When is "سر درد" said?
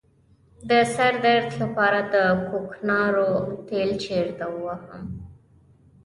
0.95-1.49